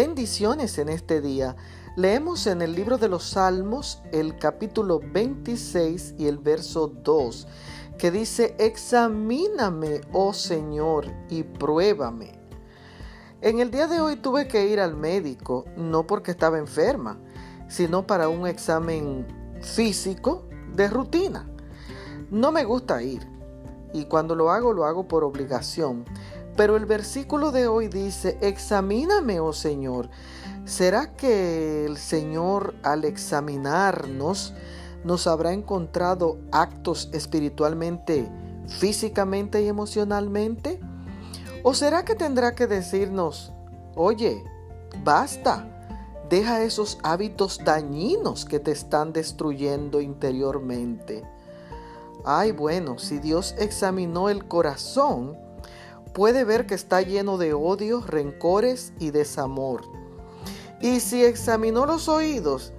[0.00, 1.56] Bendiciones en este día.
[1.96, 7.48] Leemos en el libro de los Salmos el capítulo 26 y el verso 2,
[7.98, 12.38] que dice, examíname, oh Señor, y pruébame.
[13.40, 17.18] En el día de hoy tuve que ir al médico, no porque estaba enferma,
[17.66, 19.26] sino para un examen
[19.62, 20.44] físico
[20.76, 21.50] de rutina.
[22.30, 23.26] No me gusta ir
[23.92, 26.04] y cuando lo hago lo hago por obligación.
[26.58, 30.10] Pero el versículo de hoy dice, examíname, oh Señor.
[30.64, 34.54] ¿Será que el Señor al examinarnos
[35.04, 38.28] nos habrá encontrado actos espiritualmente,
[38.66, 40.80] físicamente y emocionalmente?
[41.62, 43.52] ¿O será que tendrá que decirnos,
[43.94, 44.42] oye,
[45.04, 45.64] basta,
[46.28, 51.22] deja esos hábitos dañinos que te están destruyendo interiormente?
[52.24, 55.46] Ay, bueno, si Dios examinó el corazón,
[56.14, 59.82] puede ver que está lleno de odio, rencores y desamor.
[60.80, 62.72] Y si examinó los oídos,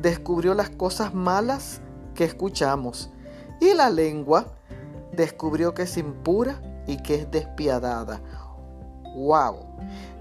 [0.00, 1.80] descubrió las cosas malas
[2.14, 3.10] que escuchamos.
[3.60, 4.54] Y la lengua
[5.12, 8.20] descubrió que es impura y que es despiadada.
[9.16, 9.56] ¡Wow!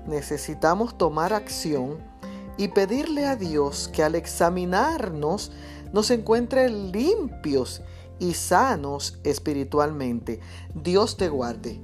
[0.08, 1.97] Necesitamos tomar acción
[2.58, 5.52] y pedirle a Dios que al examinarnos
[5.91, 7.81] nos encuentre limpios
[8.19, 10.39] y sanos espiritualmente.
[10.73, 11.81] Dios te guarde.